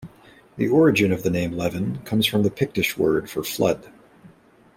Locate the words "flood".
3.43-3.91